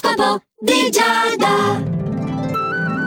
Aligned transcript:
L'oroscopo 0.00 0.42
di 0.60 0.90
Giada. 0.90 1.96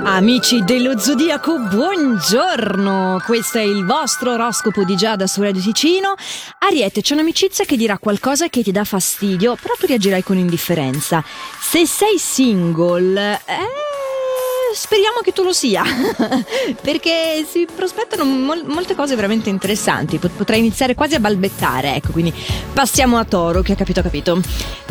Amici 0.03 0.63
dello 0.63 0.97
Zodiaco, 0.97 1.57
buongiorno! 1.59 3.21
Questo 3.25 3.59
è 3.59 3.61
il 3.61 3.85
vostro 3.85 4.33
oroscopo 4.33 4.83
di 4.83 4.95
Giada 4.97 5.25
su 5.27 5.41
Radio 5.41 5.61
Ticino. 5.61 6.15
Ariete, 6.59 7.01
c'è 7.01 7.13
un'amicizia 7.13 7.63
che 7.65 7.77
dirà 7.77 7.97
qualcosa 7.97 8.49
che 8.49 8.61
ti 8.63 8.71
dà 8.71 8.83
fastidio, 8.83 9.55
però 9.55 9.75
tu 9.79 9.85
reagirai 9.85 10.23
con 10.23 10.37
indifferenza. 10.37 11.23
Se 11.59 11.85
sei 11.85 12.17
single, 12.17 13.41
eh 13.45 13.90
speriamo 14.73 15.19
che 15.21 15.31
tu 15.31 15.43
lo 15.43 15.53
sia, 15.53 15.83
perché 16.81 17.45
si 17.49 17.67
prospettano 17.73 18.23
mol- 18.23 18.65
molte 18.65 18.95
cose 18.95 19.15
veramente 19.15 19.49
interessanti. 19.49 20.17
Pot- 20.17 20.35
potrai 20.35 20.59
iniziare 20.59 20.95
quasi 20.95 21.15
a 21.15 21.19
balbettare, 21.19 21.95
ecco, 21.95 22.11
quindi 22.11 22.33
passiamo 22.73 23.17
a 23.17 23.25
Toro, 23.25 23.61
che 23.61 23.73
ha 23.73 23.75
capito, 23.75 23.99
ha 23.99 24.03
capito. 24.03 24.41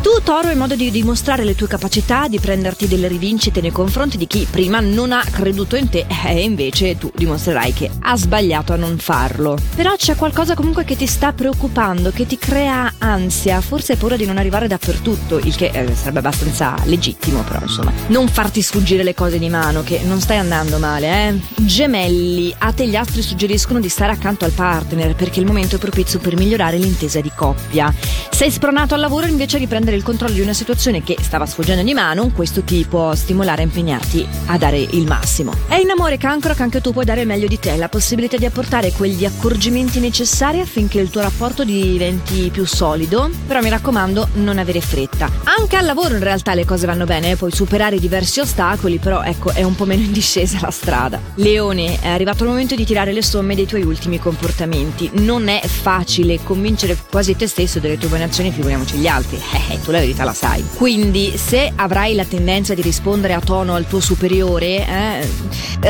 Tu, 0.00 0.10
Toro, 0.22 0.48
hai 0.48 0.56
modo 0.56 0.76
di 0.76 0.90
dimostrare 0.90 1.44
le 1.44 1.54
tue 1.54 1.66
capacità, 1.66 2.26
di 2.26 2.40
prenderti 2.40 2.88
delle 2.88 3.06
rivincite 3.06 3.60
nei 3.60 3.70
confronti 3.70 4.16
di 4.16 4.26
chi 4.26 4.46
prima 4.50 4.80
non 4.80 5.12
ha 5.12 5.22
creduto 5.30 5.76
in 5.76 5.88
te 5.88 6.06
e 6.26 6.42
invece 6.42 6.96
tu 6.96 7.10
dimostrerai 7.14 7.72
che 7.74 7.90
ha 8.00 8.16
sbagliato 8.16 8.72
a 8.72 8.76
non 8.76 8.96
farlo. 8.98 9.58
Però 9.74 9.94
c'è 9.96 10.16
qualcosa 10.16 10.54
comunque 10.54 10.84
che 10.84 10.96
ti 10.96 11.06
sta 11.06 11.32
preoccupando, 11.32 12.10
che 12.10 12.26
ti 12.26 12.38
crea 12.38 12.94
ansia, 12.98 13.60
forse 13.60 13.92
hai 13.92 13.98
paura 13.98 14.16
di 14.16 14.24
non 14.24 14.38
arrivare 14.38 14.66
dappertutto, 14.68 15.38
il 15.38 15.54
che 15.54 15.70
eh, 15.72 15.94
sarebbe 15.94 16.20
abbastanza 16.20 16.76
legittimo, 16.84 17.42
però 17.42 17.60
insomma, 17.60 17.92
non 18.08 18.26
farti 18.28 18.62
sfuggire 18.62 19.02
le 19.02 19.14
cose 19.14 19.38
di 19.38 19.48
mano 19.48 19.69
mano 19.70 19.82
che 19.84 20.00
non 20.02 20.20
stai 20.20 20.36
andando 20.36 20.78
male, 20.78 21.28
eh? 21.28 21.40
Gemelli, 21.62 22.52
a 22.58 22.72
te 22.72 22.88
gli 22.88 22.96
astri 22.96 23.22
suggeriscono 23.22 23.78
di 23.78 23.88
stare 23.88 24.10
accanto 24.10 24.44
al 24.44 24.50
partner 24.50 25.14
perché 25.14 25.38
il 25.38 25.46
momento 25.46 25.76
è 25.76 25.78
propizio 25.78 26.18
per 26.18 26.36
migliorare 26.36 26.76
l'intesa 26.76 27.20
di 27.20 27.30
coppia. 27.34 27.94
Sei 28.30 28.50
spronato 28.50 28.94
al 28.94 29.00
lavoro 29.00 29.26
invece 29.26 29.58
di 29.58 29.68
prendere 29.68 29.96
il 29.96 30.02
controllo 30.02 30.34
di 30.34 30.40
una 30.40 30.54
situazione 30.54 31.04
che 31.04 31.16
stava 31.20 31.46
sfuggendo 31.46 31.84
di 31.84 31.94
mano, 31.94 32.32
questo 32.34 32.62
ti 32.62 32.84
può 32.88 33.14
stimolare 33.14 33.62
a 33.62 33.64
impegnarti 33.66 34.26
a 34.46 34.58
dare 34.58 34.78
il 34.78 35.06
massimo. 35.06 35.52
È 35.68 35.76
in 35.76 35.90
amore 35.90 36.16
cancro 36.16 36.54
che 36.54 36.62
anche 36.62 36.80
tu 36.80 36.92
puoi 36.92 37.04
dare 37.04 37.20
il 37.20 37.26
meglio 37.28 37.46
di 37.46 37.58
te, 37.58 37.76
la 37.76 37.88
possibilità 37.88 38.36
di 38.38 38.46
apportare 38.46 38.90
quegli 38.90 39.24
accorgimenti 39.24 40.00
necessari 40.00 40.58
affinché 40.58 40.98
il 40.98 41.10
tuo 41.10 41.20
rapporto 41.20 41.62
diventi 41.64 42.50
più 42.50 42.64
solido, 42.64 43.30
però 43.46 43.60
mi 43.60 43.68
raccomando 43.68 44.30
non 44.34 44.58
avere 44.58 44.80
fretta. 44.80 45.30
Anche 45.44 45.76
al 45.76 45.84
lavoro 45.84 46.14
in 46.14 46.22
realtà 46.22 46.54
le 46.54 46.64
cose 46.64 46.86
vanno 46.86 47.04
bene, 47.04 47.36
puoi 47.36 47.52
superare 47.52 48.00
diversi 48.00 48.40
ostacoli, 48.40 48.98
però 48.98 49.22
ecco 49.22 49.52
è 49.60 49.62
un 49.62 49.74
po' 49.74 49.84
meno 49.84 50.02
in 50.02 50.12
discesa 50.12 50.58
la 50.60 50.70
strada. 50.70 51.20
Leone, 51.34 52.00
è 52.00 52.08
arrivato 52.08 52.44
il 52.44 52.48
momento 52.48 52.74
di 52.74 52.86
tirare 52.86 53.12
le 53.12 53.22
somme 53.22 53.54
dei 53.54 53.66
tuoi 53.66 53.82
ultimi 53.82 54.18
comportamenti. 54.18 55.10
Non 55.14 55.48
è 55.48 55.60
facile 55.66 56.42
convincere 56.42 56.96
quasi 57.10 57.36
te 57.36 57.46
stesso 57.46 57.78
delle 57.78 57.98
tue 57.98 58.08
buone 58.08 58.24
azioni, 58.24 58.50
figuriamoci 58.50 58.96
gli 58.96 59.06
altri. 59.06 59.38
Eh, 59.70 59.80
tu 59.82 59.92
la 59.92 60.00
verità 60.00 60.24
la 60.24 60.32
sai. 60.32 60.64
Quindi, 60.74 61.34
se 61.36 61.70
avrai 61.76 62.14
la 62.14 62.24
tendenza 62.24 62.74
di 62.74 62.82
rispondere 62.82 63.34
a 63.34 63.40
tono 63.40 63.74
al 63.74 63.86
tuo 63.86 64.00
superiore, 64.00 64.84
eh, 64.84 65.28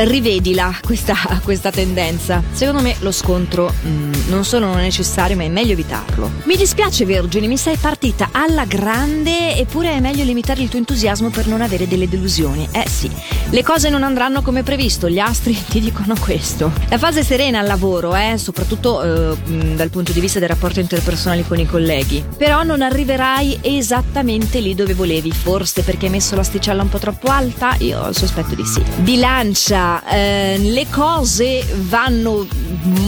rivedila 0.05 0.77
questa, 0.83 1.15
questa, 1.43 1.71
tendenza. 1.71 2.43
Secondo 2.51 2.81
me 2.81 2.95
lo 2.99 3.11
scontro 3.11 3.73
mm, 3.83 4.11
non 4.27 4.45
solo 4.45 4.67
non 4.67 4.77
è 4.77 4.81
necessario, 4.81 5.35
ma 5.35 5.43
è 5.43 5.49
meglio 5.49 5.71
evitarlo. 5.71 6.29
Mi 6.43 6.57
dispiace, 6.57 7.05
Vergine, 7.05 7.47
mi 7.47 7.57
sei 7.57 7.77
partita 7.77 8.29
alla 8.33 8.65
grande, 8.65 9.55
eppure 9.55 9.93
è 9.93 9.99
meglio 9.99 10.23
limitare 10.23 10.61
il 10.61 10.69
tuo 10.69 10.77
entusiasmo 10.77 11.29
per 11.29 11.47
non 11.47 11.61
avere 11.61 11.87
delle 11.87 12.07
delusioni. 12.07 12.67
Eh 12.71 12.87
sì, 12.87 13.09
le 13.49 13.60
le 13.61 13.67
cose 13.67 13.89
non 13.89 14.01
andranno 14.01 14.41
come 14.41 14.63
previsto, 14.63 15.07
gli 15.07 15.19
astri 15.19 15.55
ti 15.69 15.79
dicono 15.79 16.15
questo. 16.19 16.71
La 16.89 16.97
fase 16.97 17.23
serena 17.23 17.59
al 17.59 17.67
lavoro, 17.67 18.15
eh, 18.15 18.35
soprattutto 18.39 19.03
eh, 19.03 19.37
dal 19.75 19.91
punto 19.91 20.11
di 20.11 20.19
vista 20.19 20.39
dei 20.39 20.47
rapporti 20.47 20.79
interpersonali 20.79 21.45
con 21.45 21.59
i 21.59 21.67
colleghi. 21.67 22.25
Però 22.37 22.63
non 22.63 22.81
arriverai 22.81 23.59
esattamente 23.61 24.59
lì 24.61 24.73
dove 24.73 24.95
volevi, 24.95 25.31
forse 25.31 25.83
perché 25.83 26.07
hai 26.07 26.11
messo 26.11 26.35
l'asticella 26.35 26.81
un 26.81 26.89
po' 26.89 26.97
troppo 26.97 27.27
alta? 27.27 27.75
Io 27.77 28.11
sospetto 28.13 28.55
di 28.55 28.65
sì. 28.65 28.81
Bilancia, 28.95 30.09
eh, 30.09 30.57
le 30.57 30.87
cose 30.89 31.63
vanno 31.81 32.47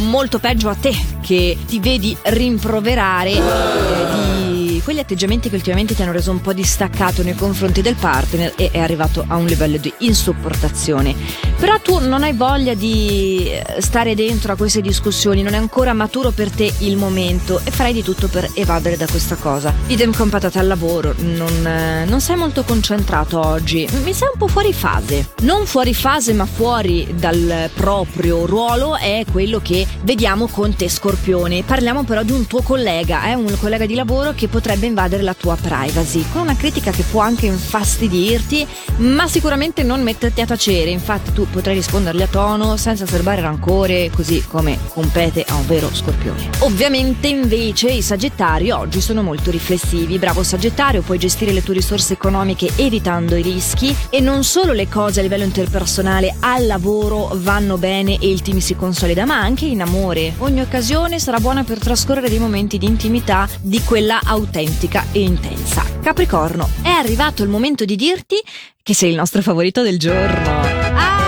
molto 0.06 0.38
peggio 0.38 0.70
a 0.70 0.76
te 0.76 0.96
che 1.22 1.58
ti 1.66 1.80
vedi 1.80 2.16
rimproverare 2.22 3.32
eh, 3.32 3.42
di 3.42 4.43
quegli 4.84 5.00
atteggiamenti 5.00 5.50
che 5.50 5.56
ultimamente 5.56 5.96
ti 5.96 6.02
hanno 6.02 6.12
reso 6.12 6.32
un 6.32 6.42
po' 6.42 6.54
distaccato 6.54 7.24
nei 7.24 7.36
confronti 7.36 7.82
del 7.82 7.96
partner 7.96 8.54
e 8.56 8.70
è 8.72 8.80
arrivato 8.80 9.24
a 9.28 9.38
un 9.38 9.46
livello 9.46 9.78
di 9.78 9.92
insopportazione. 10.00 11.16
Però 11.58 11.80
tu 11.80 12.00
non 12.00 12.24
hai 12.24 12.34
voglia 12.34 12.74
di 12.74 13.50
eh, 13.50 13.82
stare 13.82 14.16
dentro 14.16 14.54
a 14.54 14.56
queste 14.56 14.82
discussioni, 14.82 15.42
non 15.42 15.54
è 15.54 15.58
ancora 15.58 15.94
maturo 15.94 16.32
per 16.32 16.52
te 16.52 16.72
il 16.80 16.98
momento 16.98 17.62
e 17.64 17.72
farai 17.72 17.94
di 17.94 18.04
tutto 18.04 18.28
per 18.28 18.50
evadere 18.54 18.98
da 18.98 19.08
questa 19.08 19.36
cosa. 19.36 19.74
Idem 19.88 20.14
con 20.14 20.30
patate 20.30 20.60
al 20.60 20.68
lavoro, 20.68 21.16
non, 21.18 21.66
eh, 21.66 22.06
non 22.06 22.20
sei 22.20 22.36
molto 22.36 22.64
concentrato 22.64 23.40
oggi, 23.40 23.88
mi 24.04 24.14
sei 24.14 24.30
un 24.34 24.38
po' 24.38 24.48
fuori 24.48 24.74
fase. 24.74 25.30
Non 25.42 25.66
fuori 25.66 25.94
fase 25.94 26.34
ma 26.34 26.46
fuori 26.46 27.16
dal 27.18 27.70
proprio 27.74 28.46
ruolo 28.46 28.98
è 28.98 29.24
quello 29.32 29.60
che 29.62 29.88
vediamo 30.02 30.48
con 30.48 30.76
te 30.76 30.90
Scorpione. 30.90 31.64
Parliamo 31.64 32.04
però 32.04 32.24
di 32.24 32.32
un 32.32 32.46
tuo 32.48 32.62
collega, 32.62 33.30
eh? 33.30 33.36
un 33.36 33.56
collega 33.60 33.86
di 33.86 33.96
lavoro 33.96 34.34
che 34.36 34.48
potrebbe 34.48 34.73
potrebbe 34.74 34.88
invadere 34.88 35.22
la 35.22 35.36
tua 35.36 35.56
privacy, 35.56 36.26
con 36.32 36.42
una 36.42 36.56
critica 36.56 36.90
che 36.90 37.04
può 37.04 37.22
anche 37.22 37.46
infastidirti, 37.46 38.66
ma 38.98 39.28
sicuramente 39.28 39.84
non 39.84 40.02
metterti 40.02 40.42
a 40.42 40.48
tacere, 40.48 40.90
infatti 40.90 41.32
tu 41.32 41.48
potrai 41.48 41.76
rispondergli 41.76 42.24
a 42.24 42.28
tono 42.28 42.76
senza 42.76 43.06
serbare 43.06 43.42
rancore, 43.42 44.10
così 44.10 44.44
come 44.48 44.80
compete 44.88 45.46
a 45.48 45.54
un 45.54 45.68
vero 45.68 45.94
scorpione. 45.94 46.50
Ovviamente 46.60 47.28
invece 47.28 47.92
i 47.92 48.02
sagittari 48.02 48.72
oggi 48.72 49.00
sono 49.00 49.22
molto 49.22 49.52
riflessivi, 49.52 50.18
bravo 50.18 50.42
sagittario, 50.42 51.04
puoi 51.04 51.20
gestire 51.20 51.52
le 51.52 51.62
tue 51.62 51.76
risorse 51.76 52.14
economiche 52.14 52.72
evitando 52.78 53.36
i 53.36 53.44
rischi 53.44 53.96
e 54.10 54.22
non 54.22 54.44
solo 54.44 54.72
le 54.72 54.88
cose 54.90 55.20
a 55.20 55.24
livello 55.24 55.44
interpersonale 55.44 56.36
al 56.40 56.66
lavoro 56.66 57.30
vanno 57.36 57.78
bene 57.78 58.18
e 58.20 58.28
il 58.28 58.42
team 58.42 58.58
si 58.58 58.76
consolida, 58.76 59.26
ma 59.26 59.40
anche 59.40 59.66
in 59.66 59.82
amore. 59.82 60.34
Ogni 60.40 60.62
occasione 60.62 61.20
sarà 61.20 61.40
buona 61.40 61.64
per 61.64 61.78
trascorrere 61.78 62.30
dei 62.30 62.40
momenti 62.40 62.80
di 62.80 62.88
intimità 62.88 63.48
di 63.62 63.80
quella 63.84 64.20
autentica 64.24 64.62
autentica 64.64 65.06
e 65.12 65.20
intensa. 65.20 65.84
Capricorno, 66.02 66.70
è 66.82 66.90
arrivato 66.90 67.44
il 67.44 67.50
momento 67.50 67.86
di 67.86 67.96
dirti 67.96 68.42
che 68.82 68.94
sei 68.94 69.10
il 69.10 69.16
nostro 69.16 69.42
favorito 69.42 69.82
del 69.82 70.00
giorno 70.00 71.23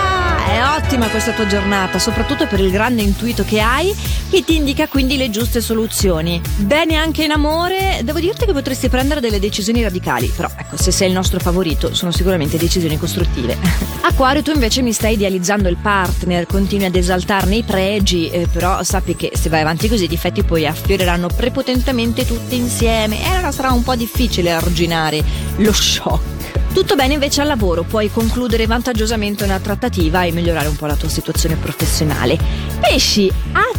ottima 0.76 1.08
questa 1.08 1.32
tua 1.32 1.46
giornata, 1.46 1.98
soprattutto 1.98 2.46
per 2.46 2.60
il 2.60 2.70
grande 2.70 3.00
intuito 3.00 3.44
che 3.44 3.60
hai, 3.60 3.94
che 4.28 4.44
ti 4.44 4.56
indica 4.56 4.86
quindi 4.88 5.16
le 5.16 5.30
giuste 5.30 5.62
soluzioni. 5.62 6.40
Bene 6.58 6.96
anche 6.96 7.24
in 7.24 7.30
amore, 7.30 8.00
devo 8.04 8.20
dirti 8.20 8.44
che 8.44 8.52
potresti 8.52 8.90
prendere 8.90 9.20
delle 9.20 9.40
decisioni 9.40 9.82
radicali, 9.82 10.30
però 10.36 10.50
ecco, 10.54 10.76
se 10.76 10.90
sei 10.90 11.08
il 11.08 11.14
nostro 11.14 11.40
favorito, 11.40 11.94
sono 11.94 12.12
sicuramente 12.12 12.58
decisioni 12.58 12.98
costruttive. 12.98 13.56
Acquario, 14.02 14.42
tu 14.42 14.50
invece 14.52 14.82
mi 14.82 14.92
stai 14.92 15.14
idealizzando 15.14 15.68
il 15.68 15.78
partner, 15.80 16.46
continui 16.46 16.84
ad 16.84 16.94
esaltarne 16.94 17.56
i 17.56 17.62
pregi, 17.62 18.28
eh, 18.28 18.46
però 18.46 18.82
sappi 18.82 19.16
che 19.16 19.32
se 19.34 19.48
vai 19.48 19.62
avanti 19.62 19.88
così 19.88 20.04
i 20.04 20.08
difetti 20.08 20.42
poi 20.42 20.66
affioreranno 20.66 21.28
prepotentemente 21.28 22.26
tutti 22.26 22.54
insieme 22.54 23.22
e 23.22 23.28
allora 23.28 23.50
sarà 23.50 23.72
un 23.72 23.82
po' 23.82 23.96
difficile 23.96 24.52
arginare 24.52 25.24
lo 25.56 25.72
shock. 25.72 26.65
Tutto 26.76 26.94
bene 26.94 27.14
invece 27.14 27.40
al 27.40 27.46
lavoro, 27.46 27.84
puoi 27.84 28.10
concludere 28.10 28.66
vantaggiosamente 28.66 29.44
una 29.44 29.58
trattativa 29.58 30.24
e 30.24 30.30
migliorare 30.30 30.68
un 30.68 30.76
po' 30.76 30.84
la 30.84 30.94
tua 30.94 31.08
situazione 31.08 31.56
professionale. 31.56 32.38
Pesci, 32.78 33.32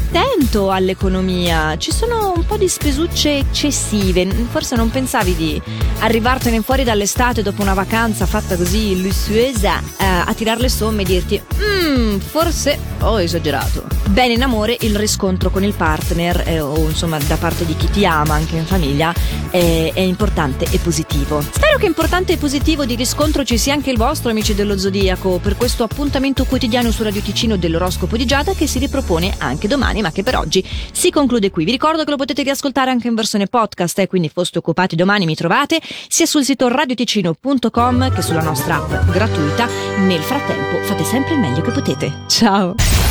attento 0.08 0.72
all'economia, 0.72 1.78
ci 1.78 1.92
sono 1.92 2.32
un 2.34 2.46
po' 2.46 2.56
di 2.56 2.70
spesucce 2.70 3.40
eccessive, 3.40 4.26
forse 4.50 4.76
non 4.78 4.90
pensavi 4.90 5.36
di 5.36 5.62
arrivartene 6.00 6.62
fuori 6.62 6.84
dall'estate 6.84 7.44
dopo 7.44 7.62
una 7.62 7.74
vacanza 7.74 8.26
fatta 8.26 8.56
così 8.56 9.02
lussuosa 9.02 9.80
eh, 10.00 10.06
a 10.06 10.34
tirare 10.34 10.62
le 10.62 10.70
somme 10.70 11.02
e 11.02 11.06
dirti 11.06 11.42
mmm, 11.42 12.20
forse 12.20 12.80
ho 13.02 13.20
esagerato. 13.20 13.86
Bene 14.10 14.34
in 14.34 14.44
amore 14.44 14.78
il 14.80 14.96
riscontro 14.96 15.50
con 15.50 15.64
il 15.64 15.74
partner 15.74 16.44
eh, 16.48 16.60
o 16.62 16.78
insomma 16.78 17.18
da 17.20 17.36
parte 17.36 17.66
di 17.66 17.76
chi 17.76 17.90
ti 17.90 18.06
ama 18.06 18.36
anche 18.36 18.56
in 18.56 18.66
famiglia 18.66 19.14
è, 19.50 19.92
è 19.94 20.00
importante 20.00 20.68
e 20.72 20.80
positivo. 20.80 21.42
Spero 21.42 21.78
che 21.78 21.86
importante 21.86 22.34
e 22.34 22.38
positivo 22.38 22.86
di 22.86 22.96
riscontro 22.96 23.44
ci 23.44 23.58
sia 23.58 23.74
anche 23.74 23.92
il 23.92 23.98
vostro, 23.98 24.30
amici 24.30 24.56
dello 24.56 24.78
Zodiaco, 24.78 25.40
per 25.40 25.58
questo 25.58 25.84
appuntamento 25.84 26.46
quotidiano 26.46 26.92
su 26.92 27.04
Radio 27.04 27.22
Ticino 27.22 27.58
dell'oroscopo 27.58 28.16
di 28.16 28.26
Giada 28.26 28.54
che 28.54 28.68
si 28.68 28.80
ripropone 28.80 29.36
anche 29.38 29.68
domani, 29.98 30.02
ma 30.02 30.12
che 30.12 30.24
per 30.24 30.38
oggi 30.38 30.64
si 30.92 31.10
conclude 31.10 31.50
qui. 31.50 31.66
Vi 31.66 31.72
ricordo 31.72 32.04
che 32.04 32.10
lo 32.10 32.18
potete 32.18 32.44
riascoltare 32.44 32.92
anche 32.92 33.08
in 33.08 33.16
versione 33.16 33.48
podcast, 33.48 34.00
eh, 34.00 34.08
quindi 34.08 34.30
foste 34.30 34.60
occupati 34.60 34.96
domani 34.96 35.26
mi 35.26 35.36
trovate 35.36 35.80
sia 36.08 36.26
sul 36.26 36.44
sito 36.44 36.68
radioticino.com 36.68 38.14
che 38.14 38.22
sulla 38.22 38.42
nostra 38.42 38.76
app 38.76 39.10
gratuita. 39.10 39.68
Nel 40.06 40.22
frattempo 40.22 40.84
fate 40.84 41.04
sempre 41.04 41.34
il 41.34 41.40
meglio 41.40 41.62
che 41.62 41.72
potete. 41.72 42.26
Ciao! 42.28 43.06